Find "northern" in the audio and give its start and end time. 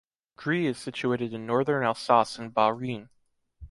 1.45-1.83